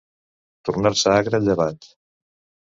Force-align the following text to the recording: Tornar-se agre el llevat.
Tornar-se 0.69 1.13
agre 1.17 1.39
el 1.43 1.47
llevat. 1.51 1.91